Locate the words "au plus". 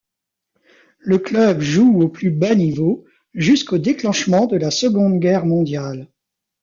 2.01-2.31